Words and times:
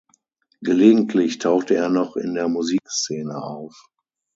Gelegentlich 0.61 1.37
tauchte 1.37 1.75
er 1.75 1.87
noch 1.89 2.15
in 2.15 2.33
der 2.33 2.47
Musikszene 2.47 3.35
auf. 3.37 3.91